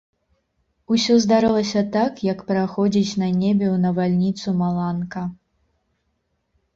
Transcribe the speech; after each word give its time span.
Усё 0.93 1.17
здарылася 1.25 1.81
так, 1.95 2.13
як 2.27 2.39
праходзіць 2.47 3.19
на 3.23 3.29
небе 3.41 3.65
ў 3.67 3.75
навальніцу 3.85 4.47
маланка. 4.63 5.23